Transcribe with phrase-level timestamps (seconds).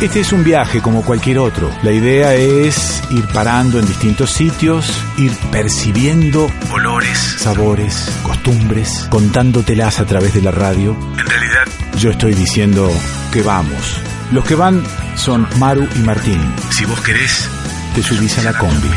[0.00, 1.68] Este es un viaje como cualquier otro.
[1.82, 10.06] La idea es ir parando en distintos sitios, ir percibiendo olores, sabores, costumbres, contándotelas a
[10.06, 10.92] través de la radio.
[10.92, 11.64] En realidad,
[11.96, 12.88] yo estoy diciendo
[13.32, 14.00] que vamos.
[14.30, 14.84] Los que van
[15.16, 16.40] son Maru y Martín.
[16.70, 17.50] Si vos querés,
[17.96, 18.88] te subís a la combi.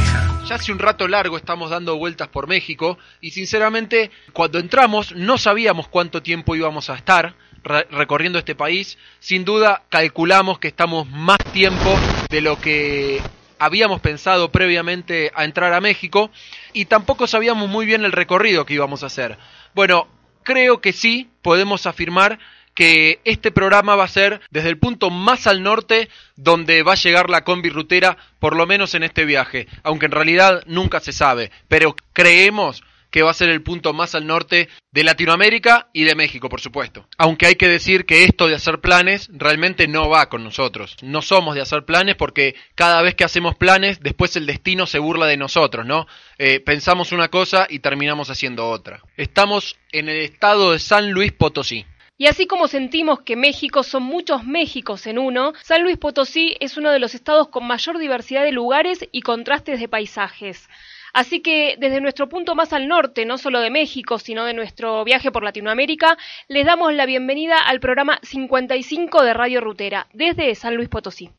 [0.46, 5.40] Ya hace un rato largo estamos dando vueltas por México y sinceramente cuando entramos no
[5.40, 8.98] sabíamos cuánto tiempo íbamos a estar re- recorriendo este país.
[9.20, 11.96] Sin duda calculamos que estamos más tiempo
[12.30, 13.22] de lo que
[13.60, 16.32] habíamos pensado previamente a entrar a México
[16.74, 19.38] y tampoco sabíamos muy bien el recorrido que íbamos a hacer.
[19.76, 20.08] Bueno,
[20.44, 22.40] creo que sí podemos afirmar
[22.74, 26.96] que este programa va a ser desde el punto más al norte donde va a
[26.96, 31.12] llegar la combi rutera, por lo menos en este viaje, aunque en realidad nunca se
[31.12, 32.82] sabe, pero creemos
[33.12, 36.62] que va a ser el punto más al norte de Latinoamérica y de México, por
[36.62, 37.08] supuesto.
[37.18, 40.96] Aunque hay que decir que esto de hacer planes realmente no va con nosotros.
[41.02, 45.00] No somos de hacer planes porque cada vez que hacemos planes, después el destino se
[45.00, 46.08] burla de nosotros, ¿no?
[46.38, 49.02] Eh, pensamos una cosa y terminamos haciendo otra.
[49.18, 51.86] Estamos en el estado de San Luis Potosí.
[52.18, 56.78] Y así como sentimos que México son muchos Méxicos en uno, San Luis Potosí es
[56.78, 60.70] uno de los estados con mayor diversidad de lugares y contrastes de paisajes.
[61.14, 65.04] Así que desde nuestro punto más al norte, no solo de México, sino de nuestro
[65.04, 66.18] viaje por Latinoamérica,
[66.48, 71.30] les damos la bienvenida al programa 55 de Radio Rutera, desde San Luis Potosí.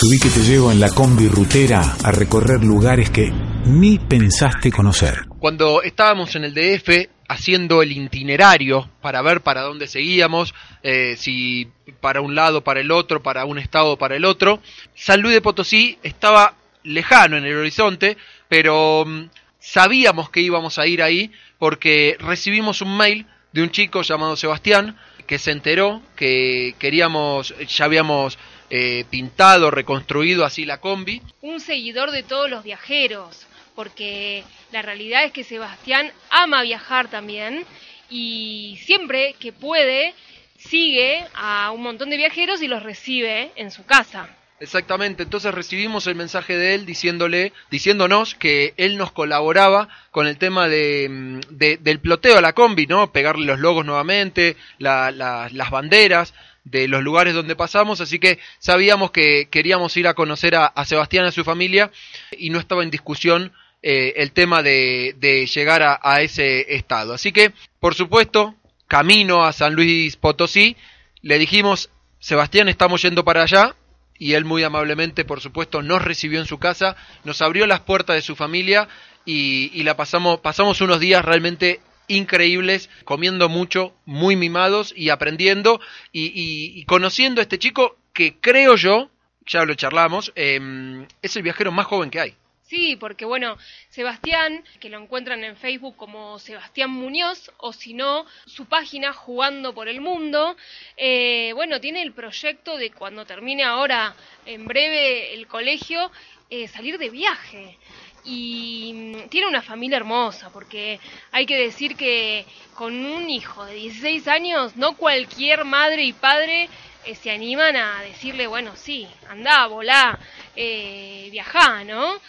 [0.00, 3.32] Subí que te llevo en la combi rutera a recorrer lugares que
[3.66, 5.26] ni pensaste conocer.
[5.40, 10.54] Cuando estábamos en el DF haciendo el itinerario para ver para dónde seguíamos,
[10.84, 11.68] eh, si
[12.00, 14.60] para un lado, para el otro, para un estado, para el otro,
[14.94, 16.54] San Luis de Potosí estaba
[16.84, 18.16] lejano en el horizonte,
[18.48, 19.28] pero mm,
[19.60, 24.98] sabíamos que íbamos a ir ahí porque recibimos un mail de un chico llamado Sebastián
[25.26, 28.38] que se enteró que queríamos, ya habíamos
[28.70, 34.42] eh, pintado, reconstruido así la combi, Un seguidor de todos los viajeros, porque
[34.72, 37.64] la realidad es que Sebastián ama viajar también
[38.10, 40.14] y siempre que puede
[40.58, 44.28] sigue a un montón de viajeros y los recibe en su casa.
[44.60, 50.36] Exactamente, entonces recibimos el mensaje de él diciéndole, diciéndonos que él nos colaboraba con el
[50.36, 53.12] tema de, mm, de- del ploteo a la combi, ¿no?
[53.12, 58.40] Pegarle los logos nuevamente, la- la- las banderas de los lugares donde pasamos, así que
[58.58, 61.92] sabíamos que queríamos ir a conocer a, Sebastián y a su familia
[62.36, 67.14] y no estaba en discusión eh, el tema de, de llegar a ese estado.
[67.14, 68.56] Así que, por supuesto,
[68.88, 70.76] camino a San Luis Potosí,
[71.22, 73.76] le dijimos, Sebastián, estamos yendo para allá,
[74.18, 78.16] y él muy amablemente, por supuesto, nos recibió en su casa, nos abrió las puertas
[78.16, 78.88] de su familia
[79.24, 85.80] y, y la pasamos, pasamos unos días realmente increíbles, comiendo mucho, muy mimados y aprendiendo
[86.12, 89.10] y, y- conociendo a este chico que creo yo,
[89.46, 92.34] ya lo charlamos, em, es el viajero más joven que hay.
[92.68, 93.56] Sí, porque bueno,
[93.88, 99.72] Sebastián, que lo encuentran en Facebook como Sebastián Muñoz, o si no, su página Jugando
[99.74, 100.54] por el Mundo,
[100.94, 104.14] eh, bueno, tiene el proyecto de cuando termine ahora,
[104.44, 106.12] en breve, el colegio,
[106.50, 107.78] eh, salir de viaje.
[108.24, 111.00] Y mm, tiene una familia hermosa, porque
[111.32, 116.68] hay que decir que con un hijo de 16 años, no cualquier madre y padre
[117.06, 120.18] eh, se animan a decirle, bueno, sí, andá, volá,
[120.54, 122.20] eh, viajá, ¿no?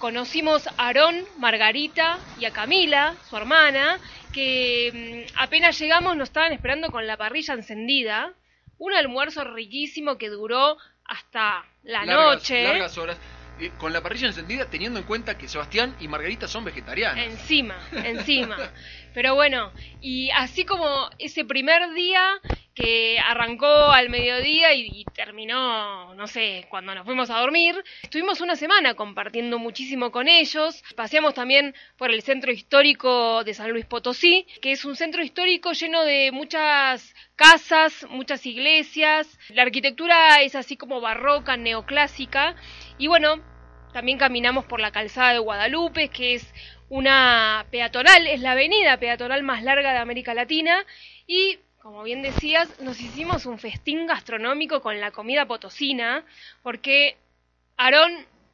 [0.00, 3.98] Conocimos a Aarón, Margarita y a Camila, su hermana,
[4.32, 8.32] que mm, apenas llegamos nos estaban esperando con la parrilla encendida.
[8.78, 10.76] Un almuerzo riquísimo que duró
[11.06, 12.62] hasta la Largas- noche.
[12.64, 13.16] Largas horas.
[13.78, 17.24] Con la parrilla encendida, teniendo en cuenta que Sebastián y Margarita son vegetarianos.
[17.24, 18.56] Encima, encima.
[19.14, 19.72] Pero bueno,
[20.02, 22.38] y así como ese primer día
[22.74, 28.42] que arrancó al mediodía y, y terminó, no sé, cuando nos fuimos a dormir, estuvimos
[28.42, 30.84] una semana compartiendo muchísimo con ellos.
[30.94, 35.72] Paseamos también por el centro histórico de San Luis Potosí, que es un centro histórico
[35.72, 39.38] lleno de muchas casas, muchas iglesias.
[39.48, 42.54] La arquitectura es así como barroca, neoclásica.
[42.98, 43.40] Y bueno,
[43.92, 46.46] también caminamos por la calzada de Guadalupe, que es
[46.88, 50.84] una peatonal, es la avenida peatonal más larga de América Latina.
[51.26, 56.24] Y como bien decías, nos hicimos un festín gastronómico con la comida potosina,
[56.62, 57.16] porque
[57.76, 58.12] Aarón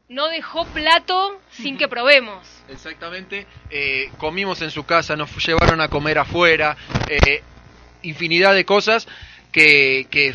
[0.09, 2.47] no dejó plato sin que probemos.
[2.69, 3.47] Exactamente.
[3.71, 6.77] Eh, comimos en su casa, nos llevaron a comer afuera,
[7.09, 7.43] eh,
[8.03, 9.09] infinidad de cosas
[9.51, 10.35] que, que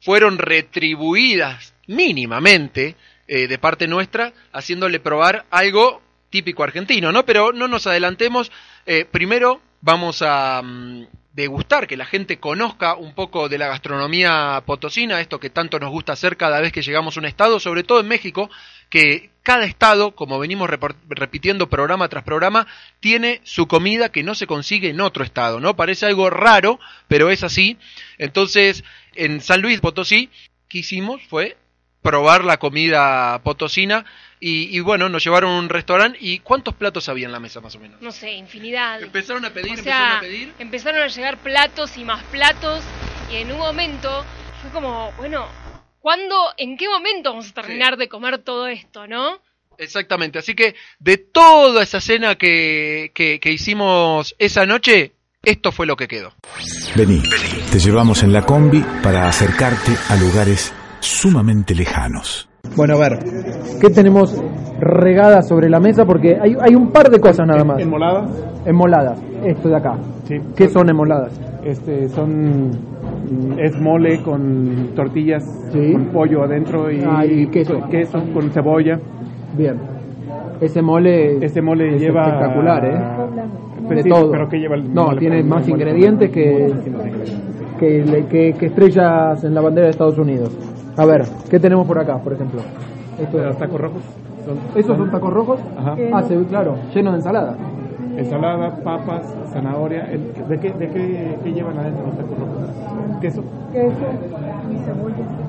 [0.00, 2.96] fueron retribuidas mínimamente
[3.32, 7.24] eh, de parte nuestra, haciéndole probar algo típico argentino, ¿no?
[7.24, 8.50] Pero no nos adelantemos.
[8.86, 14.60] Eh, primero vamos a mm, degustar, que la gente conozca un poco de la gastronomía
[14.66, 17.84] potosina, esto que tanto nos gusta hacer cada vez que llegamos a un estado, sobre
[17.84, 18.50] todo en México,
[18.88, 20.68] que cada estado, como venimos
[21.08, 22.66] repitiendo programa tras programa,
[22.98, 25.76] tiene su comida que no se consigue en otro estado, ¿no?
[25.76, 27.78] Parece algo raro, pero es así.
[28.18, 28.82] Entonces,
[29.14, 30.30] en San Luis Potosí,
[30.68, 31.22] ¿qué hicimos?
[31.28, 31.56] Fue
[32.02, 34.04] probar la comida potosina
[34.38, 37.60] y, y, bueno, nos llevaron a un restaurante y ¿cuántos platos había en la mesa
[37.60, 38.00] más o menos?
[38.00, 39.02] No sé, infinidad.
[39.02, 40.54] Empezaron a pedir, O sea, empezaron a pedir.
[40.58, 42.82] empezaron a llegar platos y más platos
[43.30, 44.24] y en un momento
[44.62, 45.46] fue como, bueno,
[46.00, 49.38] ¿cuándo, en qué momento vamos a terminar de comer todo esto, no?
[49.76, 55.12] Exactamente, así que de toda esa cena que, que, que hicimos esa noche,
[55.42, 56.34] esto fue lo que quedó.
[56.94, 57.22] Vení,
[57.70, 62.48] te llevamos en la combi para acercarte a lugares sumamente lejanos.
[62.76, 63.18] Bueno, a ver,
[63.80, 64.40] ¿qué tenemos
[64.80, 66.04] regada sobre la mesa?
[66.04, 67.80] Porque hay, hay un par de cosas nada más.
[67.80, 68.30] Enmoladas,
[68.64, 69.96] Enmoladas, esto de acá.
[70.24, 70.36] sí.
[70.54, 71.38] ¿Qué son enmoladas?
[71.64, 75.42] Este, son mm, es mole con tortillas
[75.72, 75.92] Sí.
[75.92, 77.80] con pollo adentro y, Ah, y queso.
[77.90, 78.98] queso con cebolla.
[79.56, 79.76] Bien.
[80.60, 83.00] Ese mole Este mole es lleva espectacular, ¿eh?
[83.88, 84.30] Pero de sí, todo.
[84.30, 85.18] Pero que lleva el no, mole?
[85.18, 85.72] tiene más mole.
[85.82, 86.72] ingredientes que,
[87.78, 90.50] que, le- que, que estrellas en la bandera de Estados Unidos.
[90.96, 92.60] A ver, ¿qué tenemos por acá, por ejemplo?
[93.18, 94.02] Esto Los tacos rojos
[94.44, 95.60] son, ¿Esos son tacos rojos?
[95.78, 95.96] Ajá.
[96.12, 97.54] Ah, sí, claro, lleno de ensalada.
[98.16, 100.10] ensalada, papas, zanahoria.
[100.10, 103.20] El- ¿De qué, de qué, qué llevan adentro los tacos rojos?
[103.20, 103.42] Queso.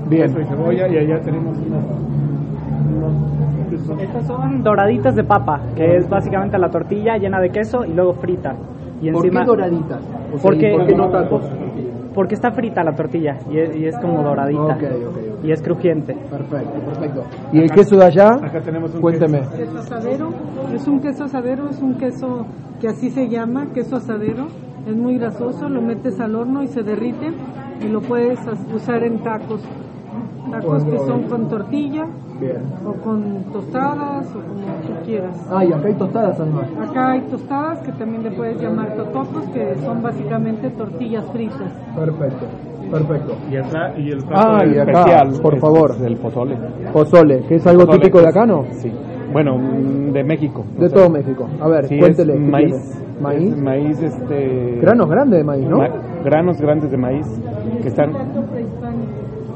[0.10, 0.28] Bien.
[0.28, 1.58] Queso y cebolla y allá tenemos
[3.86, 7.94] son- Estas son doraditas de papa, que es básicamente la tortilla llena de queso y
[7.94, 8.54] luego frita.
[9.02, 10.00] Y ¿Por encima, qué doraditas?
[10.34, 11.42] O sea, Porque- ¿y ¿Por qué no tacos?
[12.14, 14.78] Porque está frita la tortilla y es, y es como doradita.
[15.44, 16.14] Y es crujiente.
[16.30, 17.24] Perfecto, perfecto.
[17.54, 18.30] ¿Y el queso de allá?
[18.44, 19.40] Acá tenemos un Cuénteme.
[19.56, 20.30] queso asadero.
[20.74, 22.46] Es un queso asadero, es un queso
[22.80, 24.48] que así se llama, queso asadero.
[24.88, 27.28] Es muy grasoso, lo metes al horno y se derrite
[27.82, 28.40] y lo puedes
[28.74, 29.64] usar en tacos.
[30.52, 32.06] Tacos que son con tortilla
[32.40, 32.58] Bien.
[32.86, 35.48] o con tostadas o como tú quieras.
[35.50, 36.66] Ah, y acá hay tostadas además.
[36.90, 41.72] Acá hay tostadas que también le puedes llamar totopos, que son básicamente tortillas fritas.
[41.96, 42.46] Perfecto,
[42.92, 43.34] perfecto.
[43.50, 45.92] Y, atrás, y el plato Ah, y acá, especial por es favor.
[46.06, 46.58] el pozole.
[46.92, 48.66] Pozole, que es algo Pozole, típico de acá, ¿no?
[48.72, 48.92] Sí.
[49.32, 50.66] Bueno, mm, de México.
[50.78, 51.48] De sea, todo México.
[51.62, 52.34] A ver, Sí, cuéntele.
[52.34, 52.72] es ¿qué maíz.
[52.92, 53.02] tiene?
[53.22, 53.54] Maíz.
[53.54, 54.80] Es maíz, este.
[54.82, 55.78] Granos grandes de maíz, ¿no?
[55.78, 55.90] ma-
[56.26, 57.26] granos grandes de maíz
[57.82, 58.12] que están.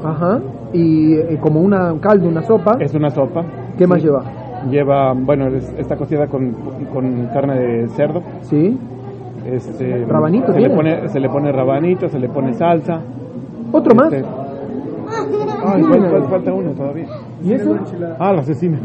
[0.04, 0.40] Ajá.
[0.76, 2.76] Y eh, como una un caldo, una sopa.
[2.80, 3.44] Es una sopa.
[3.78, 4.22] ¿Qué más lleva?
[4.70, 6.52] Lleva, bueno, es- está cocida con,
[6.92, 8.22] con carne de cerdo.
[8.42, 8.78] ¿Sí?
[9.50, 13.00] Este, ¿Rabanito se le pone Se le pone rabanito, se le pone salsa.
[13.72, 14.12] ¿Otro más?
[14.12, 14.26] Este,
[15.64, 17.06] ay, fal- fal- falta uno todavía.
[17.44, 17.76] ¿Y eso?
[18.18, 18.78] Ah, la asesina.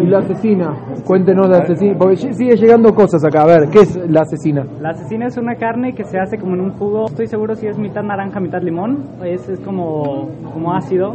[0.00, 0.74] Y la asesina.
[1.06, 1.96] Cuéntenos la asesina.
[1.98, 3.42] Porque si- sigue llegando cosas acá.
[3.42, 4.64] A ver, ¿qué es la asesina?
[4.80, 7.66] La cecina es una carne que se hace como en un jugo, estoy seguro si
[7.66, 11.14] es mitad naranja, mitad limón, es, es como, como ácido.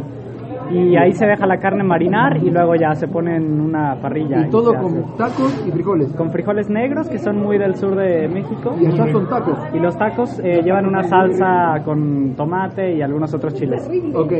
[0.70, 4.46] Y ahí se deja la carne marinar y luego ya se pone en una parrilla.
[4.46, 4.82] Y todo hace.
[4.82, 6.12] con tacos y frijoles.
[6.16, 8.74] con frijoles negros que son muy del sur de México.
[8.80, 9.58] Y allá son tacos.
[9.72, 13.88] Y los tacos eh, llevan una salsa con tomate y algunos otros chiles.
[14.14, 14.32] Ok.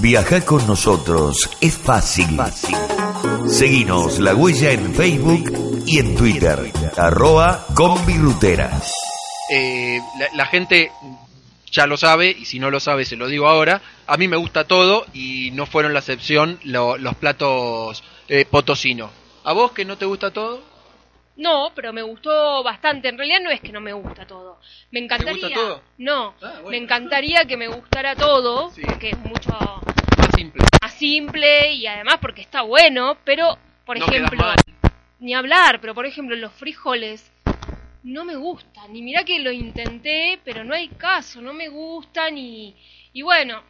[0.00, 2.26] Viajar con nosotros es fácil.
[3.46, 5.52] Seguinos la huella en Facebook
[5.86, 6.58] y en Twitter.
[6.96, 8.92] Arroba Conviruteras.
[9.52, 10.90] Eh, la, la gente
[11.70, 14.36] ya lo sabe, y si no lo sabe se lo digo ahora, a mí me
[14.36, 19.10] gusta todo y no fueron la excepción lo- los platos eh, potosinos.
[19.44, 20.62] ¿A vos que no te gusta todo?
[21.36, 23.08] No, pero me gustó bastante.
[23.08, 24.58] En realidad no es que no me gusta todo.
[24.90, 25.32] Me encantaría.
[25.48, 25.82] gusta todo?
[25.96, 26.68] No, Ah, bueno.
[26.70, 28.82] me encantaría que me gustara todo, Sí.
[28.84, 29.50] porque es mucho
[30.18, 30.64] Más simple.
[30.82, 34.44] más simple y además porque está bueno, pero por No ejemplo,
[35.18, 37.29] ni hablar, pero por ejemplo los frijoles
[38.02, 38.94] no me gustan.
[38.94, 42.74] Y mira que lo intenté, pero no hay caso, no me gustan y
[43.12, 43.62] y bueno,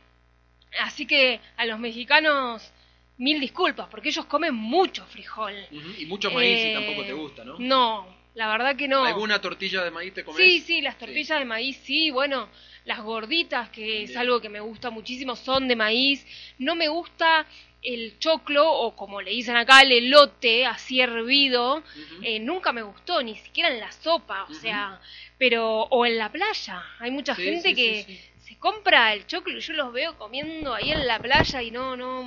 [0.80, 2.72] así que a los mexicanos
[3.18, 5.54] mil disculpas porque ellos comen mucho frijol.
[5.98, 7.58] Y mucho maíz y Eh, tampoco te gusta, ¿no?
[7.58, 9.04] No, la verdad que no.
[9.04, 10.40] ¿Alguna tortilla de maíz te comes?
[10.40, 12.48] Sí, sí, las tortillas de maíz, sí, bueno,
[12.84, 16.26] las gorditas, que es algo que me gusta muchísimo, son de maíz.
[16.58, 17.46] No me gusta
[17.82, 21.82] el choclo o como le dicen acá el elote así hervido,
[22.22, 25.00] eh, nunca me gustó, ni siquiera en la sopa, o sea,
[25.38, 26.82] pero o en la playa.
[26.98, 30.16] Hay mucha Sí, gente sí, que sí, se compra el choclo y yo los veo
[30.18, 32.24] comiendo ahí en la playa y no, no,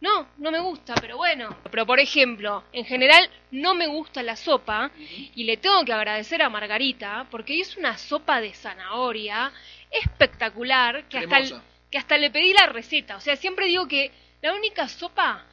[0.00, 1.54] no, no me gusta, pero bueno.
[1.70, 4.90] Pero por ejemplo, en general no me gusta la sopa
[5.34, 9.52] y le tengo que agradecer a Margarita porque hizo una sopa de zanahoria
[9.90, 13.16] espectacular que hasta, que hasta le pedí la receta.
[13.16, 14.10] O sea, siempre digo que
[14.46, 15.44] la única sopa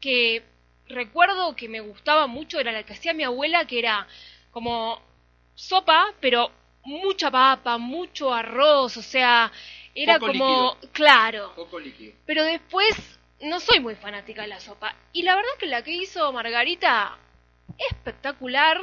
[0.00, 0.44] que
[0.88, 4.06] recuerdo que me gustaba mucho era la que hacía mi abuela, que era
[4.52, 5.02] como
[5.56, 6.52] sopa, pero
[6.84, 9.50] mucha papa, mucho arroz, o sea,
[9.96, 10.92] era Poco como, líquido.
[10.92, 11.52] claro.
[11.56, 12.14] Poco líquido.
[12.24, 14.94] Pero después no soy muy fanática de la sopa.
[15.12, 17.18] Y la verdad que la que hizo Margarita,
[17.90, 18.78] espectacular.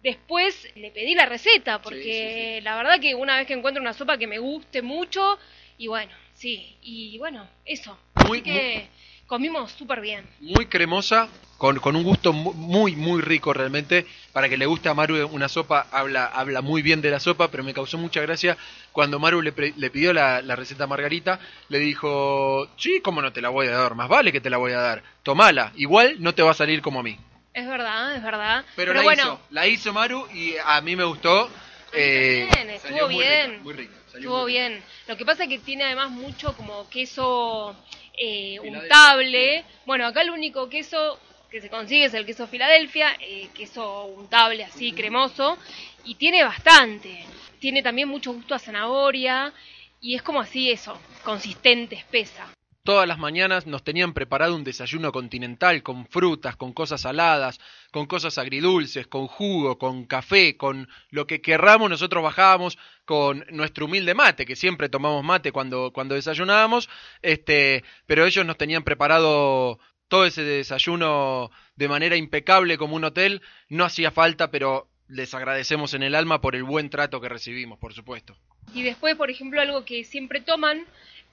[0.00, 4.16] Después le pedí la receta, porque la verdad que una vez que encuentro una sopa
[4.16, 5.36] que me guste mucho,
[5.76, 7.98] y bueno, sí, y bueno, eso.
[8.16, 8.88] Muy- Así que
[9.26, 10.26] comimos súper bien.
[10.40, 14.06] Muy cremosa, con, con un gusto mu- muy, muy rico realmente.
[14.32, 17.50] Para que le guste a Maru una sopa, habla, habla muy bien de la sopa,
[17.50, 18.56] pero me causó mucha gracia
[18.92, 21.40] cuando Maru le, pre- le pidió la, la receta a Margarita.
[21.68, 23.94] Le dijo, sí, ¿cómo no te la voy a dar?
[23.96, 25.02] Más vale que te la voy a dar.
[25.24, 27.18] Tomala, igual no te va a salir como a mí.
[27.52, 28.64] Es verdad, es verdad.
[28.76, 31.50] Pero, la bueno, hizo, la hizo Maru y a mí me gustó.
[31.92, 33.50] eh, salió estuvo muy bien.
[33.50, 34.82] rica, muy rica, Estuvo bien.
[35.06, 37.76] Lo que pasa es que tiene además mucho como queso
[38.16, 39.64] eh, untable.
[39.86, 41.18] Bueno, acá el único queso
[41.50, 45.58] que se consigue es el queso Filadelfia, eh, queso untable así, cremoso,
[46.04, 47.24] y tiene bastante.
[47.58, 49.52] Tiene también mucho gusto a zanahoria
[50.00, 52.46] y es como así eso, consistente, espesa.
[52.88, 58.06] Todas las mañanas nos tenían preparado un desayuno continental con frutas, con cosas saladas, con
[58.06, 61.90] cosas agridulces, con jugo, con café, con lo que querramos.
[61.90, 66.88] Nosotros bajábamos con nuestro humilde mate, que siempre tomamos mate cuando, cuando desayunábamos,
[67.20, 69.78] este, pero ellos nos tenían preparado
[70.08, 73.42] todo ese desayuno de manera impecable como un hotel.
[73.68, 77.78] No hacía falta, pero les agradecemos en el alma por el buen trato que recibimos,
[77.78, 78.34] por supuesto.
[78.74, 80.86] Y después, por ejemplo, algo que siempre toman,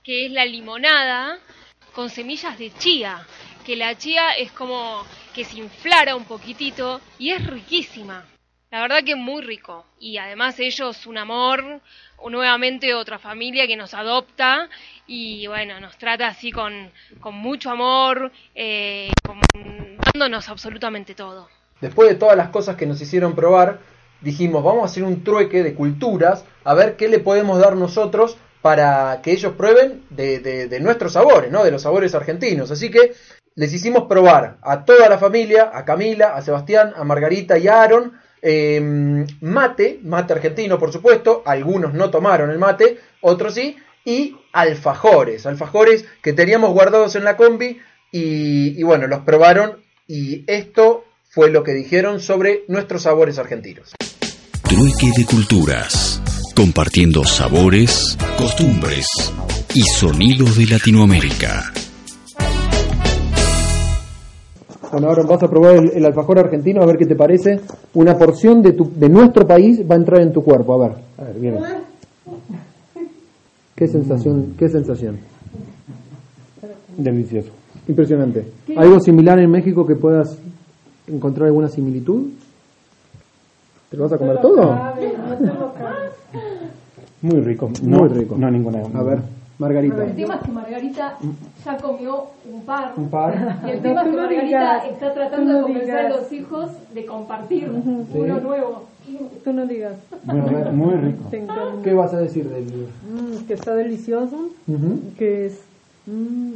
[0.05, 1.39] que es la limonada
[1.93, 3.25] con semillas de chía,
[3.65, 8.24] que la chía es como que se inflara un poquitito y es riquísima.
[8.69, 9.85] La verdad que muy rico.
[10.00, 11.81] Y además ellos un amor,
[12.29, 14.69] nuevamente otra familia que nos adopta
[15.07, 19.12] y bueno, nos trata así con, con mucho amor, eh,
[20.13, 21.47] dándonos absolutamente todo.
[21.81, 23.79] Después de todas las cosas que nos hicieron probar,
[24.21, 28.38] dijimos, vamos a hacer un trueque de culturas, a ver qué le podemos dar nosotros
[28.65, 31.63] para que ellos prueben de, nuestros sabores, ¿no?
[31.63, 32.72] De los sabores argentinos.
[32.72, 33.13] Así que
[33.53, 37.84] les hicimos probar a toda la familia, a Camila, a Sebastián, a Margarita y a
[37.84, 38.81] Aaron, eh,
[39.41, 46.03] mate, mate argentino por supuesto, algunos no tomaron el mate, otros sí, y alfajores, alfajores
[46.24, 47.79] que teníamos guardados en la combi
[48.12, 53.93] y, y bueno, los probaron y esto fue lo que dijeron sobre nuestros sabores argentinos.
[54.67, 56.19] Trueque de culturas,
[56.55, 59.05] compartiendo sabores, costumbres
[59.74, 61.74] y sonidos de Latinoamérica.
[64.89, 67.59] Bueno, ahora vas a probar el, el alfajor argentino, a ver qué te parece.
[67.95, 70.97] Una porción de, tu, de nuestro país va a entrar en tu cuerpo, a ver.
[71.17, 71.59] A ver, viene.
[73.75, 74.53] ¿Qué sensación?
[74.57, 75.19] ¿Qué sensación?
[76.97, 77.50] Delicioso.
[77.89, 78.50] Impresionante.
[78.77, 80.38] ¿Algo similar en México que puedas
[81.07, 82.29] encontrar alguna similitud?
[83.89, 85.64] ¿Te lo vas a comer todo?
[87.25, 87.72] Muy rico.
[87.82, 88.36] No, Muy rico.
[88.38, 88.79] No, ninguna.
[88.94, 89.20] A ver,
[89.58, 90.03] Margarita.
[90.05, 91.17] El tema es que Margarita
[91.65, 92.94] ya comió un par.
[92.98, 93.60] Un par.
[93.65, 97.05] Y el tema es que Margarita está tratando no de convencer a los hijos de
[97.05, 97.63] compartir
[98.12, 98.17] Sí.
[98.20, 98.84] uno nuevo.
[99.44, 99.96] Tú no digas.
[100.24, 100.41] Muy,
[100.74, 101.27] muy rico.
[101.32, 101.82] Te encanta.
[101.84, 105.00] ¿Qué vas a decir del Mm, que está delicioso, Ujú.
[105.17, 105.60] que es
[106.05, 106.53] mm,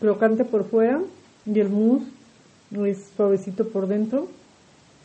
[0.00, 1.00] crocante por fuera
[1.46, 2.02] y el mousse
[2.86, 4.26] es suavecito por dentro,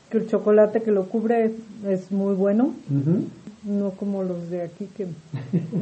[0.10, 1.51] que el chocolate que lo cubre es,
[1.88, 3.25] es muy bueno, Ujú.
[3.65, 5.08] No como los de aquí que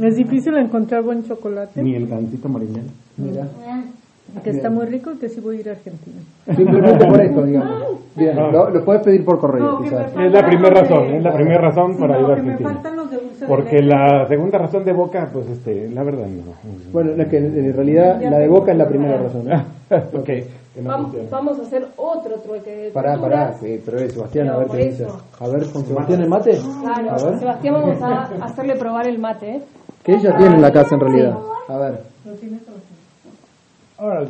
[0.02, 2.86] es difícil encontrar buen chocolate, Ni el gancito marinero.
[3.18, 3.48] Mira.
[4.44, 6.22] que está muy rico y que sí voy a ir a Argentina.
[6.56, 7.84] Simplemente por esto, digamos.
[8.16, 10.12] Bien, lo, lo puedes pedir por correo, No, quizás.
[10.18, 12.74] Es la primera razón, es la primera razón para ir a No, que me Argentina.
[12.74, 16.28] faltan los de dulce de Porque la segunda razón de boca, pues este, la verdad
[16.28, 16.54] no.
[16.94, 19.48] Bueno, es que en realidad la de boca es la primera razón.
[20.14, 20.30] ok,
[20.74, 21.30] Vamos, funciona.
[21.30, 23.48] vamos a hacer otro trueque de Pará, culturas.
[23.58, 25.04] pará, sí, pero es Sebastián, a ver qué dice.
[25.04, 25.22] eso.
[25.40, 26.60] A ver, con Sebastián el mate.
[26.82, 27.40] Claro, A ver.
[27.40, 29.56] Sebastián vamos a hacerle probar el mate.
[29.58, 29.62] ¿eh?
[30.04, 31.38] Que ella tiene en la casa en realidad.
[31.68, 32.04] A ver.
[33.98, 34.26] Ahora,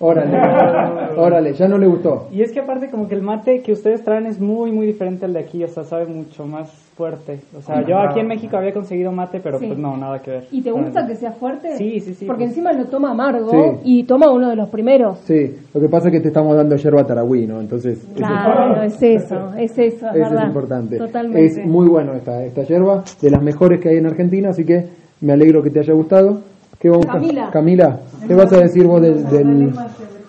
[0.00, 0.36] Órale,
[1.16, 2.26] órale, ya no le gustó.
[2.32, 5.24] Y es que aparte como que el mate que ustedes traen es muy muy diferente
[5.24, 7.40] al de aquí, o sea, sabe mucho más fuerte.
[7.56, 9.66] O sea, yo aquí en México había conseguido mate, pero Sí.
[9.66, 10.44] pues no, nada que ver.
[10.52, 11.76] ¿Y te gusta que sea fuerte?
[11.76, 12.24] Sí, sí, sí.
[12.26, 13.58] Porque encima lo toma amargo Sí.
[13.84, 15.18] y toma uno de los primeros.
[15.24, 17.60] Sí, lo que pasa es que te estamos dando yerba taragüí, ¿no?
[17.60, 20.42] Entonces, Claro, es eso, es eso, es eso verdad.
[20.42, 20.98] es importante.
[20.98, 21.44] Totalmente.
[21.46, 24.84] Es muy bueno esta, esta yerba, de las mejores que hay en Argentina, así que
[25.20, 26.40] me alegro que te haya gustado.
[26.78, 27.50] ¿Qué vamos a- Camila.
[27.50, 29.72] Camila, ¿qué vas a decir vos del, del,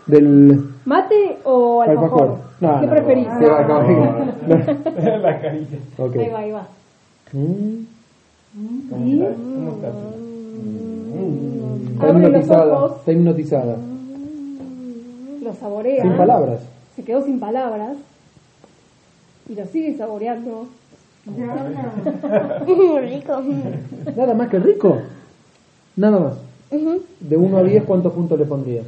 [0.07, 2.03] del ¿Mate o alfajor?
[2.03, 2.37] alfajor?
[2.61, 3.27] No, ¿Qué no, preferís?
[3.27, 3.67] no.
[3.67, 4.25] Camila.
[5.21, 5.77] La carilla.
[5.97, 6.15] Ok.
[6.15, 6.67] Ahí va, ahí va.
[7.33, 7.85] Mm,
[9.05, 9.21] ¿Y?
[9.21, 9.87] Está
[12.07, 13.75] Abre los hipnotizada, está hipnotizada.
[15.43, 16.01] Lo saborea.
[16.01, 16.59] Sin palabras.
[16.95, 17.97] Se quedó sin palabras.
[19.49, 20.67] Y lo sigue saboreando.
[21.25, 23.41] Muy rico.
[24.15, 24.97] Nada más que rico.
[25.95, 26.33] Nada más.
[27.19, 28.85] De 1 a 10, ¿cuántos puntos le pondrías?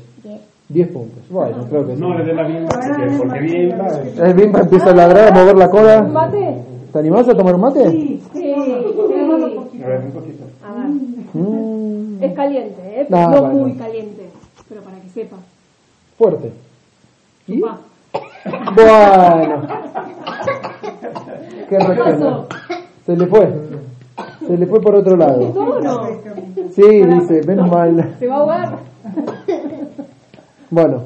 [0.70, 1.24] 10 puntos.
[1.30, 2.02] Bueno, creo que sí.
[2.02, 2.70] No le dé la bimba,
[3.18, 3.88] porque, bimba.
[4.28, 6.02] El Bimba empieza a ladrar, a mover la cola.
[6.02, 6.58] ¿Un mate?
[6.92, 7.90] ¿Te animás a tomar un mate?
[7.90, 8.22] Sí.
[8.34, 8.54] sí.
[8.54, 10.44] A ver, un poquito.
[10.66, 10.88] A ver.
[11.34, 13.06] Mm, Es caliente, ¿eh?
[13.10, 13.56] No, no bueno.
[13.60, 14.30] muy caliente.
[14.68, 15.38] Pero para que sepa.
[16.18, 16.52] fuerte.
[17.48, 17.62] ¿Y?
[17.62, 17.78] Va.
[18.76, 19.62] Bueno.
[21.70, 22.46] Qué reaccionó.
[23.06, 23.48] Se le fue.
[24.48, 25.54] Se le fue por otro lado.
[26.72, 28.16] Sí, dice, menos mal.
[28.20, 28.78] ¿Se va a ahogar?
[30.70, 31.04] Bueno,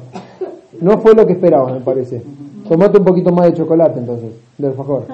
[0.80, 2.22] no fue lo que esperaba, me parece.
[2.68, 5.04] Tomate un poquito más de chocolate entonces, de alfajor.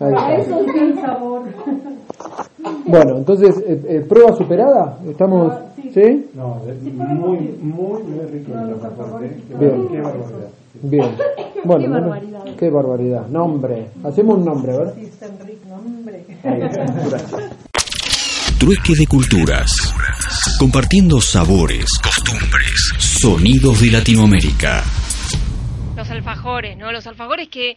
[0.00, 0.34] Está.
[0.34, 1.42] eso sin sabor.
[2.86, 4.98] Bueno, entonces, eh, eh, prueba superada.
[5.08, 5.52] ¿Estamos?
[5.92, 6.28] ¿Sí?
[6.34, 9.24] No, es muy, muy, muy rico el alfajor.
[9.24, 9.36] ¿eh?
[9.58, 9.88] Bien.
[9.88, 10.48] Qué barbaridad.
[10.82, 11.08] Bien.
[11.64, 12.44] Bueno, Qué barbaridad.
[12.58, 13.26] qué barbaridad.
[13.26, 13.86] Nombre.
[14.04, 14.94] Hacemos un nombre, a ver.
[18.66, 19.70] Trueque de culturas.
[20.58, 24.82] Compartiendo sabores, costumbres, sonidos de Latinoamérica.
[25.94, 26.90] Los alfajores, ¿no?
[26.90, 27.76] Los alfajores que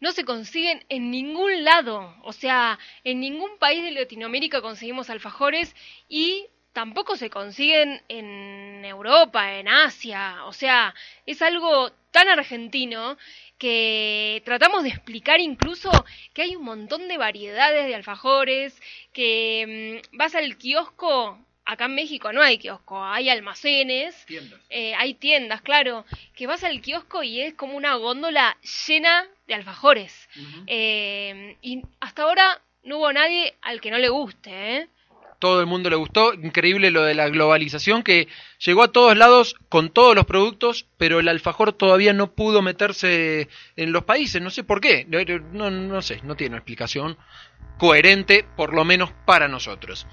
[0.00, 2.16] no se consiguen en ningún lado.
[2.22, 5.76] O sea, en ningún país de Latinoamérica conseguimos alfajores
[6.08, 10.46] y tampoco se consiguen en Europa, en Asia.
[10.46, 10.94] O sea,
[11.26, 13.18] es algo tan argentino
[13.62, 15.88] que tratamos de explicar incluso
[16.34, 18.74] que hay un montón de variedades de alfajores,
[19.12, 24.26] que mm, vas al kiosco, acá en México no hay kiosco, hay almacenes,
[24.68, 29.54] eh, hay tiendas, claro, que vas al kiosco y es como una góndola llena de
[29.54, 30.28] alfajores.
[30.66, 34.88] Eh, y hasta ahora no hubo nadie al que no le guste, ¿eh?
[35.42, 36.34] Todo el mundo le gustó.
[36.34, 38.28] Increíble lo de la globalización que
[38.64, 43.48] llegó a todos lados con todos los productos, pero el alfajor todavía no pudo meterse
[43.74, 44.40] en los países.
[44.40, 45.04] No sé por qué.
[45.52, 47.16] No, no, sé, no tiene explicación
[47.76, 50.06] coherente, por lo menos para nosotros.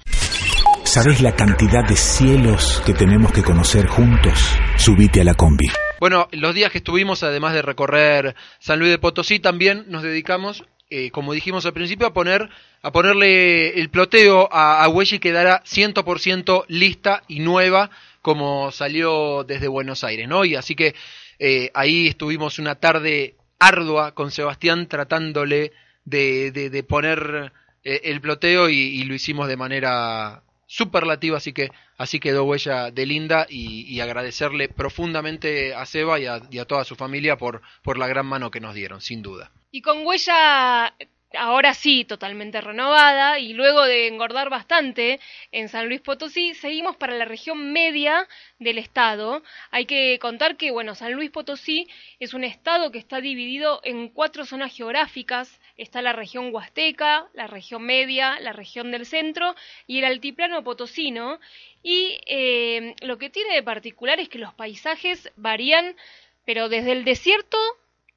[0.82, 4.36] ¿Sabes la cantidad de cielos que tenemos que conocer juntos?
[4.78, 5.68] Subite a la combi.
[6.00, 10.64] Bueno, los días que estuvimos, además de recorrer San Luis de Potosí, también nos dedicamos,
[10.88, 12.50] eh, como dijimos al principio, a poner
[12.82, 17.90] a ponerle el ploteo a, a Huella y quedará 100% lista y nueva
[18.22, 20.44] como salió desde Buenos Aires, ¿no?
[20.44, 20.94] Y así que
[21.38, 25.72] eh, ahí estuvimos una tarde ardua con Sebastián tratándole
[26.04, 27.52] de, de- poner
[27.84, 33.06] eh, el ploteo y, lo hicimos de manera superlativa, así que así quedó huella de
[33.06, 37.62] linda y, y agradecerle profundamente a Seba y a, y a toda su familia por,
[37.82, 39.50] por la gran mano que nos dieron, sin duda.
[39.72, 40.94] Y con huella
[41.34, 45.20] ahora sí totalmente renovada y luego de engordar bastante
[45.52, 48.26] en San Luis Potosí, seguimos para la región media
[48.58, 49.42] del estado.
[49.70, 51.88] Hay que contar que, bueno, San Luis Potosí
[52.18, 55.60] es un estado que está dividido en cuatro zonas geográficas.
[55.76, 59.54] Está la región huasteca, la región media, la región del centro
[59.86, 61.40] y el altiplano potosino.
[61.82, 65.96] Y eh, lo que tiene de particular es que los paisajes varían,
[66.44, 67.58] pero desde el desierto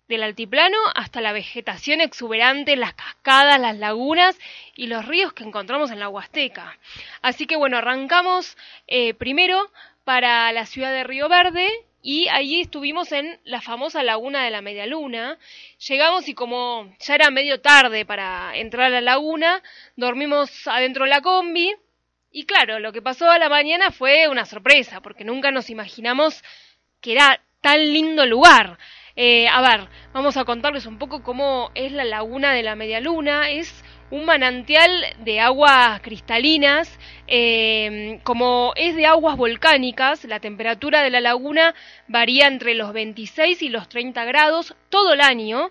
[0.08, 4.38] del altiplano hasta la vegetación exuberante, las cascadas, las lagunas
[4.76, 6.78] y los ríos que encontramos en la Huasteca.
[7.22, 9.72] Así que bueno, arrancamos eh, primero
[10.04, 11.70] para la ciudad de Río Verde
[12.02, 15.38] y allí estuvimos en la famosa laguna de la Media Luna.
[15.88, 19.64] Llegamos y como ya era medio tarde para entrar a la laguna,
[19.96, 21.74] dormimos adentro de la combi
[22.36, 26.44] y claro, lo que pasó a la mañana fue una sorpresa porque nunca nos imaginamos
[27.00, 28.78] que era tan lindo lugar.
[29.16, 33.00] Eh, a ver, vamos a contarles un poco cómo es la laguna de la Media
[33.00, 33.52] Luna.
[33.52, 37.00] Es un manantial de aguas cristalinas.
[37.28, 41.76] Eh, como es de aguas volcánicas, la temperatura de la laguna
[42.08, 45.70] varía entre los 26 y los 30 grados todo el año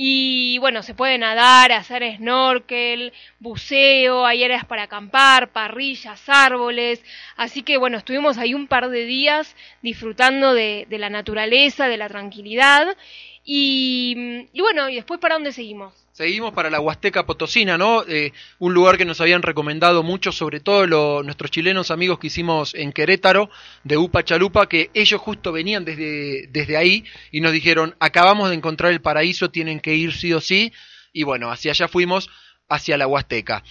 [0.00, 7.02] y bueno, se puede nadar, hacer snorkel, buceo, hay áreas para acampar, parrillas, árboles.
[7.36, 12.08] Así que bueno, estuvimos ahí un par de días disfrutando de, la naturaleza, de la
[12.08, 12.96] tranquilidad.
[13.44, 16.07] Y, y bueno, ¿y después para dónde seguimos?
[16.18, 18.02] Seguimos para la Huasteca Potosina, ¿no?
[18.08, 22.74] Eh, un lugar que nos habían recomendado mucho, sobre todo nuestros chilenos amigos que hicimus
[22.74, 23.50] en Querétaro,
[23.84, 28.56] de Upa Chalupa, que ellos justo venían desde, desde ahí y nos dijeron, acabamos de
[28.56, 30.72] encontrar el paraíso, tienen que ir sí o sí.
[31.12, 32.28] Y bueno, hacia allá fuimos,
[32.68, 33.62] hacia la Huasteca.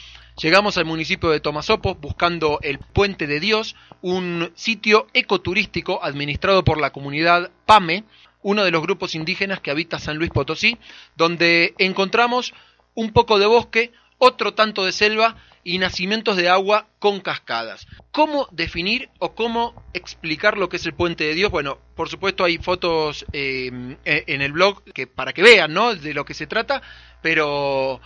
[0.42, 6.80] Llegamos al municipio de Tomasopo buscando el Puente de Dios, un sitio ecoturístico administrado por
[6.80, 8.06] la comunidad PAME,
[8.48, 10.78] uno de los grupos indígenas que habita San Luis Potosí,
[11.18, 12.54] donde encontramos
[12.94, 17.88] un poco de bosque, otro tanto de selva y nacimientos de agua con cascadas.
[18.14, 21.52] ¿Cómo definir o cómo explicar lo que es el puente de Dios?
[21.52, 23.70] Bueno, por supuesto hay fotos eh,
[24.06, 25.94] en el blog que, para que vean ¿no?
[25.94, 26.82] de lo que se trata,
[27.22, 28.00] pero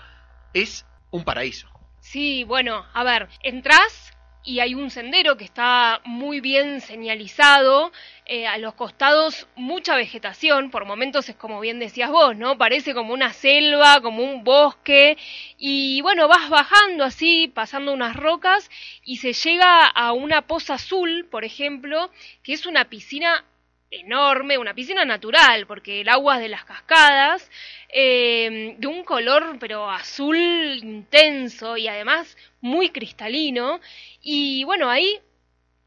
[0.55, 1.67] es un paraíso.
[1.99, 4.11] Sí, bueno, a ver, entras
[4.43, 7.91] y hay un sendero que está muy bien señalizado,
[8.25, 12.57] eh, a los costados mucha vegetación, por momentos es como bien decías vos, ¿no?
[12.57, 15.17] Parece como una selva, como un bosque,
[15.57, 18.69] y bueno, vas bajando así, pasando unas rocas,
[19.03, 22.09] y se llega a una poza azul, por ejemplo,
[22.43, 23.45] que es una piscina
[23.91, 27.51] enorme, una piscina natural, porque el agua es de las cascadas,
[27.89, 33.81] eh, de un color pero azul intenso y además muy cristalino.
[34.21, 35.19] Y bueno, ahí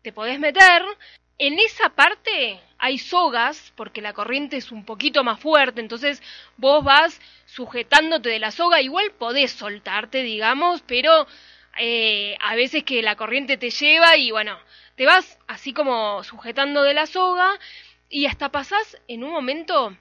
[0.03, 0.83] te podés meter.
[1.38, 6.23] En esa parte hay sogas, porque la corriente es un poquito más fuerte, entonces
[6.59, 11.27] vos vas sujetándote de la soga, igual podés soltarte, digamos, pero
[11.79, 14.59] eh, a veces que la corriente te lleva y bueno,
[14.97, 17.59] te vas así como sujetando de la soga
[18.14, 19.96] y hasta pasás en un momento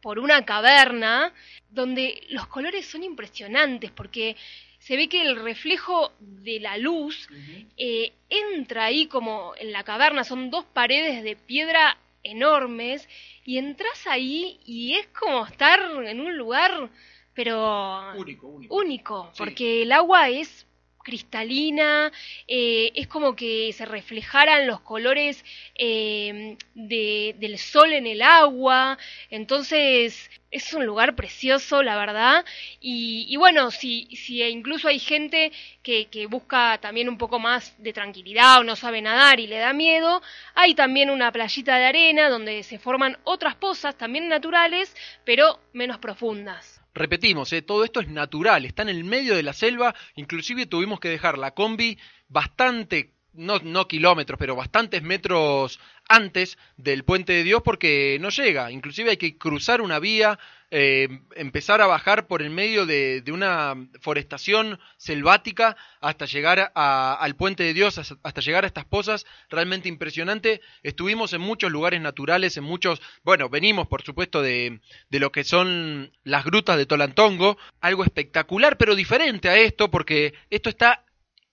[0.00, 1.32] por una caverna
[1.70, 4.36] donde los colores son impresionantes porque
[4.78, 7.28] se ve que el reflejo de la luz
[7.76, 13.08] eh, entra ahí como en la caverna, son dos paredes de piedra enormes
[13.44, 16.90] y entras ahí y es como estar en un lugar
[17.34, 18.76] pero único, único.
[18.76, 20.64] único porque el agua es
[21.02, 22.12] cristalina,
[22.48, 28.98] eh, es como que se reflejaran los colores eh, de, del sol en el agua,
[29.30, 32.44] entonces es un lugar precioso, la verdad,
[32.80, 35.50] y, bueno, si, si incluso hay gente
[35.82, 39.58] que, que, busca también un poco más de tranquilidad o no sabe nadar y le
[39.58, 40.22] da miedo,
[40.54, 45.98] hay también una playita de arena donde se forman otras pozas, también naturales, pero menos
[45.98, 46.81] profundas.
[46.94, 51.00] Repetimos, eh, todo esto es natural, está en el medio de la selva, inclusive tuvimos
[51.00, 55.80] que dejar la combi bastante, no, no kilómetros, pero bastantes metros
[56.12, 60.38] antes del puente de Dios porque no llega, inclusive hay que cruzar una vía,
[60.70, 67.14] eh, empezar a bajar por el medio de, de una forestación selvática hasta llegar a,
[67.14, 70.60] al puente de Dios, hasta llegar a estas pozas, realmente impresionante.
[70.82, 75.44] Estuvimos en muchos lugares naturales, en muchos, bueno, venimos por supuesto de, de lo que
[75.44, 81.04] son las grutas de Tolantongo, algo espectacular, pero diferente a esto, porque esto está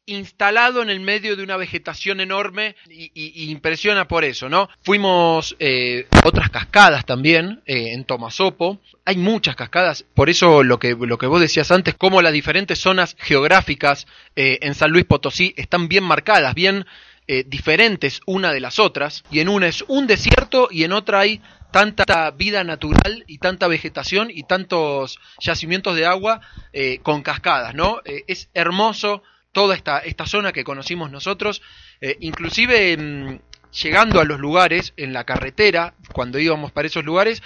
[0.10, 4.70] instalado en el medio de una vegetación enorme y, impresiona por eso, ¿no?
[4.82, 8.80] Fuimos eh, otras cascadas también eh, en Tomasopo.
[9.06, 12.80] Hay muchas cascadas, por eso lo que, lo que vos decías antes, como las diferentes
[12.80, 16.86] zonas geográficas eh, en San Luis Potosí están bien marcadas, bien
[17.32, 21.20] eh, diferentes una de las otras, y en una es un desierto y en otra
[21.20, 26.42] hay tanta vida natural y tanta vegetación y tantos yacimientos de agua
[26.74, 28.02] eh, con cascadas, ¿no?
[28.04, 31.62] Eh, es hermoso toda esta, esta zona que conocimos nosotros,
[32.02, 33.40] eh, inclusive mmm,
[33.84, 37.42] llegando a los lugares, en la carretera, cuando íbamos para esos lugares,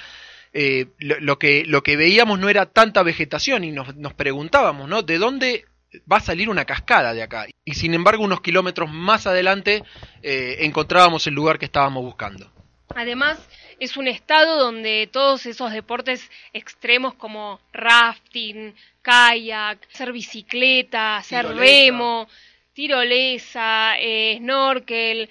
[0.54, 4.88] eh, lo, lo, que, lo que veíamos no era tanta vegetación y nos, nos preguntábamos,
[4.88, 5.02] ¿no?
[5.02, 5.66] ¿De dónde
[6.12, 7.48] va a salir una cascada de acá?
[7.66, 9.84] Y sin embargo, unos kilómetros más adelante
[10.22, 12.53] eh, encontrábamos el lugar que estábamos buscando.
[12.96, 13.40] Además,
[13.80, 21.62] es un estado donde todos esos deportes extremos como rafting, kayak, hacer bicicleta, hacer tirolesa.
[21.62, 22.28] remo,
[22.74, 25.30] tirolesa, eh, snorkel,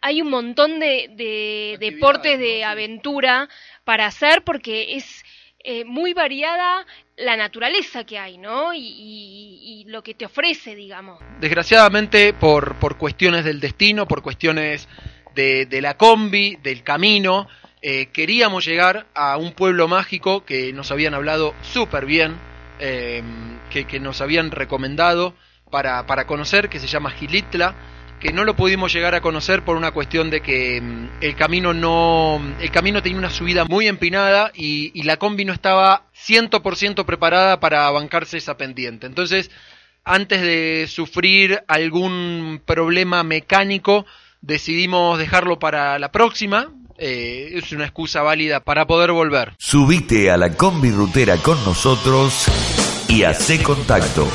[0.00, 3.48] hay un montón de, de deportes de aventura
[3.84, 5.24] para hacer porque es
[5.62, 6.86] eh, muy variada
[7.16, 8.72] la naturaleza que hay, ¿no?
[8.72, 11.20] Y, y, y, lo que te ofrece, digamos.
[11.38, 14.88] Desgraciadamente, por, por cuestiones del destino, por cuestiones
[15.34, 17.48] de, la combi, del camino,
[17.82, 22.36] eh, queríamos llegar a un pueblo mágico que nos habían hablado súper bien,
[22.78, 23.22] eh,
[23.70, 25.34] que, que nos habían recomendado
[25.70, 27.74] para, para conocer, que se llama Gilitla,
[28.20, 31.72] que no lo pudimos llegar a conocer por una cuestión de que mm, el camino
[31.72, 37.06] no el camino tenía una subida muy empinada y, y la combi no estaba 100%
[37.06, 39.06] preparada para bancarse esa pendiente.
[39.06, 39.50] Entonces,
[40.04, 44.04] antes de sufrir algún problema mecánico,
[44.40, 46.72] decidimos dejarlo para la próxima.
[46.98, 49.54] Eh, es una excusa válida para poder volver.
[49.58, 52.46] Subite a la combi rutera con nosotros
[53.08, 54.28] y hace contacto.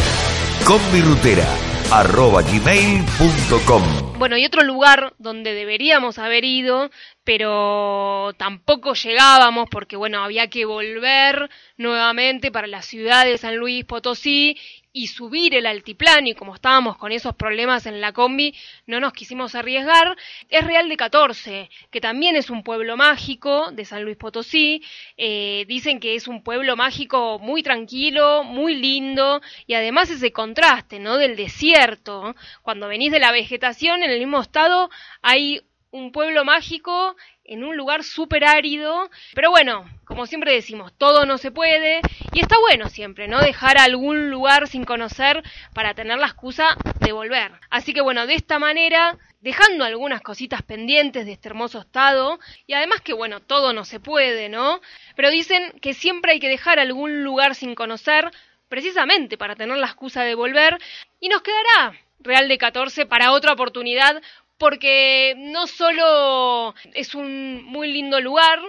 [0.65, 1.47] Combirutera
[1.91, 6.89] arroba gmail.com Bueno, y otro lugar donde deberíamos haber ido,
[7.23, 13.85] pero tampoco llegábamos porque, bueno, había que volver nuevamente para la ciudad de San Luis
[13.85, 14.57] Potosí
[14.95, 18.55] y subir el altiplano y como estábamos con esos problemas en la combi,
[18.87, 20.15] no nos quisimos arriesgar.
[20.49, 24.81] Es Real de 14, que también es un pueblo mágico de San Luis Potosí.
[25.17, 30.97] Eh, dicen que es un pueblo mágico muy tranquilo, muy lindo y además ese contraste,
[30.99, 31.17] ¿no?
[31.17, 32.33] Del desierto.
[32.61, 34.89] Cuando venís de la vegetación en el mismo estado
[35.21, 41.25] hay un pueblo mágico en un lugar súper árido, pero bueno, como siempre decimos, todo
[41.25, 42.01] no se puede
[42.33, 43.39] y está bueno siempre, ¿no?
[43.39, 47.51] Dejar algún lugar sin conocer para tener la excusa de volver.
[47.69, 52.73] Así que bueno, de esta manera, dejando algunas cositas pendientes de este hermoso estado y
[52.73, 54.81] además que bueno, todo no se puede, ¿no?
[55.15, 58.31] Pero dicen que siempre hay que dejar algún lugar sin conocer
[58.67, 60.77] precisamente para tener la excusa de volver
[61.19, 61.93] y nos quedará
[62.25, 64.21] Real de 14 para otra oportunidad
[64.57, 68.59] porque no solo es un muy lindo lugar,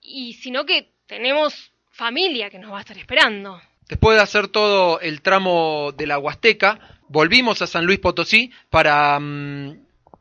[0.00, 3.60] y sino que tenemos familia que nos va a estar esperando.
[3.88, 9.18] Después de hacer todo el tramo de la Huasteca, volvimos a San Luis Potosí para
[9.20, 9.78] mm,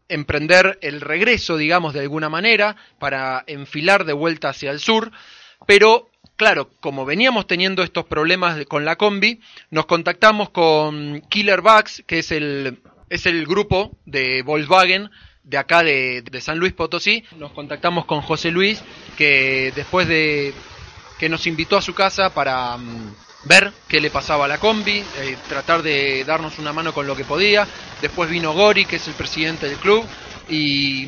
[0.09, 5.11] emprender el regreso, digamos, de alguna manera, para enfilar de vuelta hacia el sur,
[5.65, 12.03] pero claro, como veníamos teniendo estos problemas con la combi, nos contactamos con Killer Bugs,
[12.05, 12.79] que es el,
[13.13, 15.11] es el grupo de Volkswagen
[15.43, 17.23] de acá de, San Luis Potosí.
[17.37, 18.81] Nos contactamos con José Luis,
[19.15, 20.51] que después de
[21.19, 25.03] que nos invitó a su casa para mm, ver qué le pasaba a la combi,
[25.19, 27.67] eh, tratar de darnos una mano con lo que podía.
[28.01, 30.03] Después vino Gori, que es el presidente del club,
[30.49, 31.03] y,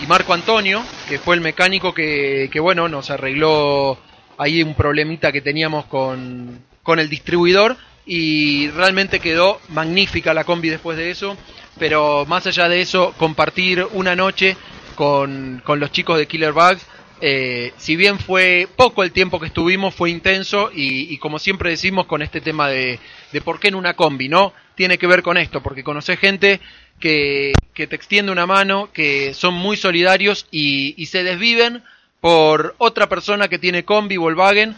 [0.00, 3.98] y Marco Antonio, que fue el mecánico que, que, bueno, nos arregló
[4.38, 7.76] ahí un problemita que teníamos con, con el distribuidor
[8.12, 11.36] y realmente quedó magnífica la combi después de eso,
[11.78, 14.56] pero más allá de eso, compartir una noche
[14.96, 16.84] con, con los chicos de Killer Bugs,
[17.20, 22.06] eh, si bien fue poco el tiempo que estuvimos, fue intenso y, como siempre decimos
[22.06, 22.98] con este tema de,
[23.30, 24.54] de por qué en una combi, ¿no?
[24.74, 26.60] Tiene que ver con esto, porque conoces gente
[26.98, 31.84] que, que te extiende una mano, que son muy solidarios y, y se desviven
[32.20, 34.76] por otra persona que tiene combi, Volkswagen,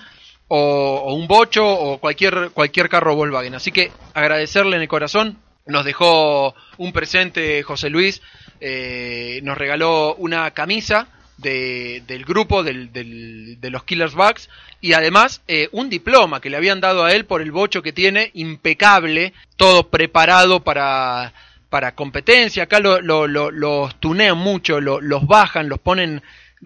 [0.54, 3.54] o, un bocho, o cualquier, cualquier carro Volkswagen.
[3.54, 5.38] Así que agradecerle en el corazón.
[5.64, 8.20] Nos dejó un presente José Luis,
[8.60, 14.92] eh, nos regaló una camisa de, del grupo del, del- de los Killers Bugs y
[14.92, 18.30] además eh, un diploma que le habían dado a él por el bocho que tiene,
[18.34, 21.32] impecable, todo preparado para,
[21.70, 22.64] para competencia.
[22.64, 26.22] Acá lo- lo- lo- los tunean mucho, lo- los bajan, los ponen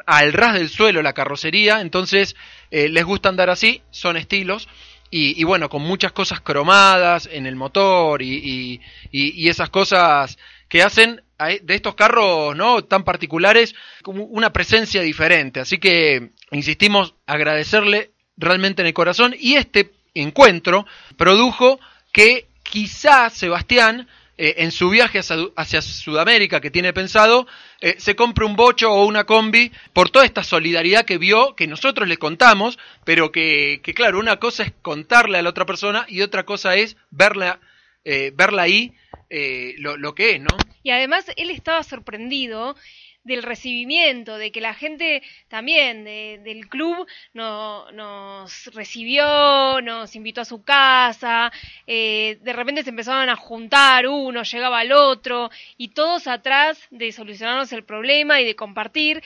[0.06, 2.34] al ras del suelo la carrocería, entonces
[2.70, 4.68] eh, les gusta andar así, son estilos.
[5.08, 8.80] Y, bueno, con muchas cosas cromadas en el motor y,
[9.12, 10.36] y- esas cosas
[10.68, 13.74] que hacen a e- de estos carros no tan particulares
[14.04, 15.60] una presencia diferente.
[15.60, 21.78] Así que insistimos agradecerle realmente en el corazón y este encuentro produjo
[22.12, 27.46] que quizás Sebastián eh, en su viaje hacia, hacia Sudamérica que tiene pensado
[27.80, 31.66] eh, se compre un bocho o una combi por toda esta solidaridad que vio que
[31.66, 36.04] nosotros le contamos pero que, que claro una cosa es contarle a la otra persona
[36.08, 37.60] y otra cosa es verla
[38.04, 38.92] eh, verla ahí
[39.30, 42.76] eh, lo, lo que es no Y además él estaba sorprendido
[43.26, 50.40] del recibimiento, de que la gente también de- del club no- nos recibió, nos invitó
[50.42, 51.52] a su casa,
[51.86, 57.12] eh, de repente se empezaban a juntar, uno llegaba al otro, y todos atrás de
[57.12, 59.22] solucionarnos el problema y de compartir,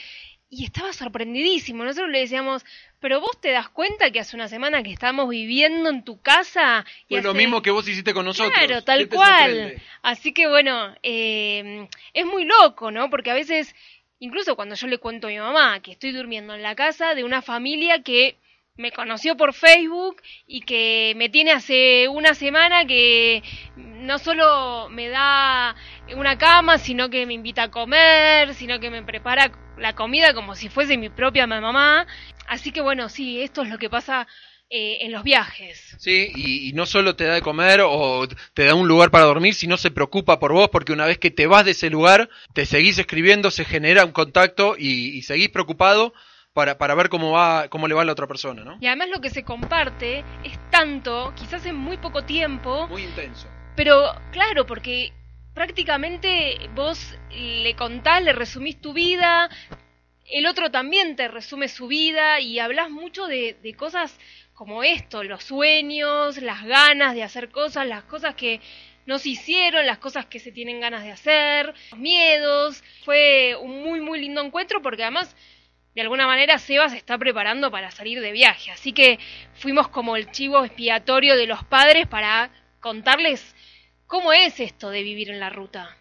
[0.53, 1.85] y estaba sorprendidísimo.
[1.85, 2.65] Nosotros le decíamos,
[2.99, 6.85] pero vos te das cuenta que hace una semana que estamos viviendo en tu casa.
[7.07, 9.49] y fue lo mismo que vos hiciste con nosotros Claro, ¿Qué tal cual.
[9.49, 9.81] sorprende?
[10.01, 13.09] Así que bueno, eh, es muy loco, ¿no?
[13.09, 13.73] Porque a veces,
[14.19, 17.23] incluso cuando yo le cuento a mi mamá que estoy durmiendo en la casa de
[17.23, 18.35] una familia que
[18.81, 23.43] me conoció por Facebook y que me tiene hace una semana que
[23.77, 25.75] no solo me da
[26.17, 30.55] una cama, sino que me invita a comer, sino que me prepara la comida como
[30.55, 32.07] si fuese mi propia mamá.
[32.47, 34.27] Así que bueno, sí, esto es lo que pasa
[34.69, 35.95] eh, en los viajes.
[35.99, 39.25] Sí, y, y no solo te da de comer o te da un lugar para
[39.25, 42.29] dormir, sino se preocupa por vos, porque una vez que te vas de ese lugar,
[42.53, 46.13] te seguís escribiendo, se genera un contacto y, y seguís preocupado
[46.53, 48.77] para, para ver cómo va, cómo le va a la otra persona, ¿no?
[48.81, 53.47] Y además lo que se comparte es tanto, quizás en muy poco tiempo, Muy intenso.
[53.75, 55.13] pero claro, porque
[55.53, 59.49] prácticamente vos le contás, le resumís tu vida,
[60.29, 64.17] el otro también te resume su vida y hablas mucho de, de cosas
[64.53, 68.61] como esto, los sueños, las ganas de hacer cosas, las cosas que
[69.07, 72.83] no se hicieron, las cosas que se tienen ganas de hacer, los miedos.
[73.03, 75.35] Fue un muy, muy lindo encuentro porque además,
[75.95, 78.71] de alguna manera, Seba se está preparando para salir de viaje.
[78.71, 79.19] Así que
[79.55, 82.49] fuimos como el chivo expiatorio de los padres para
[82.79, 83.55] contarles
[84.07, 85.95] cómo es esto de vivir en la ruta.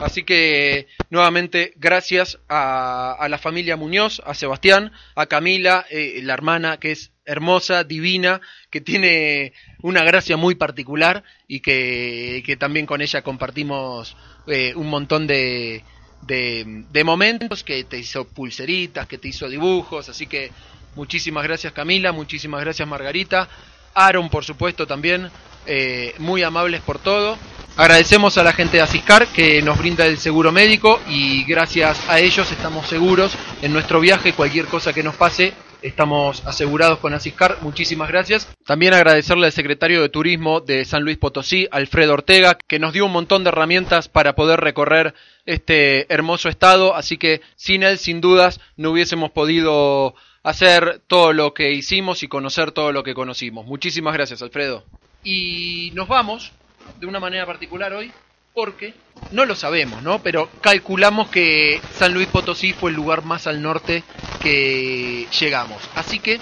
[0.00, 6.78] Así que nuevamente gracias a, la familia Muñoz, a Sebastián, a Camila, eh, la hermana
[6.78, 9.52] que es hermosa, divina, que tiene
[9.82, 14.16] una gracia muy particular y que, que también con ella compartimos
[14.48, 15.84] eh, un montón de,
[16.22, 20.50] de, de momentos, que te hizo pulseritas, que te hizo dibujos, así que
[20.94, 23.48] muchísimas gracias Camila, muchísimas gracias Margarita,
[23.94, 25.30] Aaron por supuesto también,
[25.66, 27.36] eh, muy amables por todo.
[27.76, 32.18] Agradecemos a la gente de Asiscar que nos brinda el seguro médico y gracias a
[32.18, 37.58] ellos estamos seguros en nuestro viaje, cualquier cosa que nos pase, estamos asegurados con Asiscar,
[37.62, 38.48] muchísimas gracias.
[38.64, 43.06] También agradecerle al secretario de Turismo de San Luis Potosí, Alfredo Ortega, que nos dio
[43.06, 45.14] un montón de herramientas para poder recorrer
[45.46, 51.54] este hermoso estado, así que sin él, sin dudas, no hubiésemos podido hacer todo lo
[51.54, 53.66] que hicimos y conocer todo lo que conocimos.
[53.66, 54.84] Muchísimas gracias, Alfredo.
[55.24, 56.52] Y nos vamos
[57.00, 58.12] de una manera particular hoy
[58.54, 58.94] porque
[59.30, 60.20] no lo sabemos, ¿no?
[60.20, 64.02] Pero calculamos que San Luis Potosí fue el lugar más al norte
[64.40, 65.82] que llegamos.
[65.94, 66.40] Así que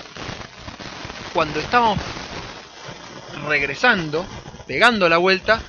[1.33, 1.99] cuando estábamos
[3.47, 4.25] regresando,
[4.67, 5.63] pegando la vuelta,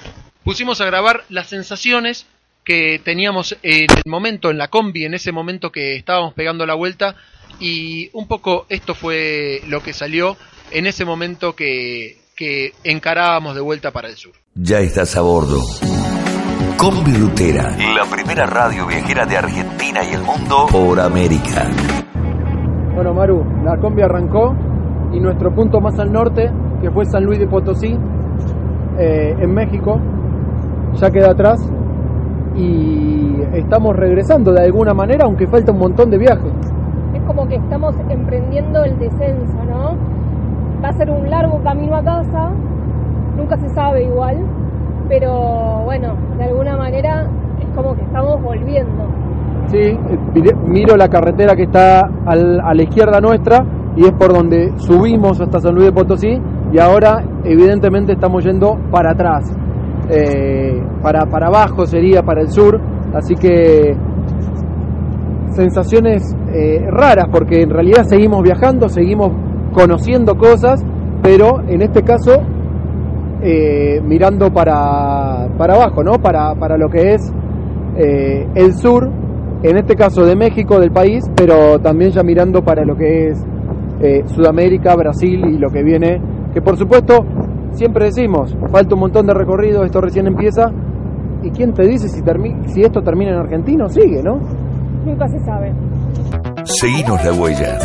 [0.44, 2.26] pusimos a grabar las sensaciones
[2.64, 6.74] que teníamos en el momento, en la combi, en ese momento que estábamos pegando la
[6.74, 7.16] vuelta.
[7.60, 10.38] Y un poco esto fue lo que salió
[10.72, 14.34] en ese momento que, que encarábamos de vuelta para el sur.
[14.54, 15.62] Ya estás a bordo.
[16.78, 21.72] Combi Rutera, la primera radio viajera de Argentina y el mundo por América.
[22.98, 24.56] Bueno, Maru, la combi arrancó
[25.14, 26.50] y nuestro punto más al norte,
[26.82, 27.96] que fue San Luis de Potosí,
[28.98, 30.00] eh, en México,
[30.96, 31.60] ya queda atrás
[32.56, 36.48] y estamos regresando de alguna manera, aunque falta un montón de viaje.
[37.14, 39.96] Es como que estamos emprendiendo el descenso, ¿no?
[40.84, 42.50] Va a ser un largo camino a casa,
[43.38, 44.38] nunca se sabe igual,
[45.08, 47.28] pero bueno, de alguna manera
[47.62, 49.04] es como que estamos volviendo.
[49.68, 49.98] Sí,
[50.68, 53.66] miro la carretera que está al- a la izquierda nuestra
[53.98, 56.40] y es por donde subimos hasta San Luis de Potosí
[56.72, 59.54] y ahora evidentemente estamos yendo para atrás,
[60.10, 62.80] Eh, para, para abajo sería para el sur,
[63.14, 63.94] así que
[65.50, 69.32] sensaciones eh, raras porque en realidad seguimos viajando, seguimos
[69.74, 70.82] conociendo cosas,
[71.22, 72.32] pero en este caso
[73.42, 76.14] eh, mirando para, para abajo, ¿no?
[76.14, 77.34] Para, para lo que es
[78.56, 79.10] el sur,
[79.64, 83.44] en este caso de México, del país, pero también ya mirando para lo que es
[84.02, 86.22] eh, Sudamérica, Brasil y lo que viene,
[86.54, 87.26] que por supuesto
[87.72, 90.72] siempre decimos, falta un montón de recorrido, esto recién empieza,
[91.44, 94.40] y quién te dice si, termi- si esto termina en Argentina o sigue, ¿no?
[95.06, 95.74] Nunca se sabe.
[96.64, 97.78] Seguinos la huella.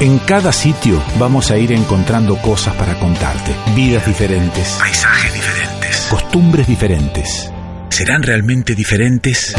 [0.00, 3.54] En cada sitio vamos a ir encontrando cosas para contarte.
[3.76, 4.78] Vidas diferentes.
[4.80, 6.08] Paisajes diferentes.
[6.08, 7.52] Costumbres diferentes.
[7.90, 9.54] ¿Serán realmente diferentes?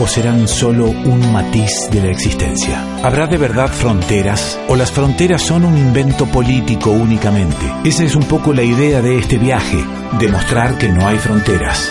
[0.00, 2.82] ¿O serán solo un matiz de la existencia?
[3.02, 4.58] ¿Habrá de verdad fronteras?
[4.68, 7.64] ¿O las fronteras son un invento político únicamente?
[7.84, 9.82] Esa es un poco la idea de este viaje,
[10.20, 11.88] demostrar que no hay fronteras.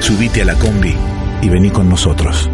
[0.00, 0.94] Subite a la combi
[1.40, 2.50] y vení con nosotros.